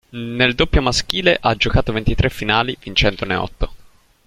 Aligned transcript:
Nel 0.13 0.55
doppio 0.55 0.81
maschile 0.81 1.37
ha 1.39 1.53
giocato 1.53 1.93
ventitré 1.93 2.27
finali 2.31 2.75
vincendone 2.81 3.35
otto. 3.35 3.73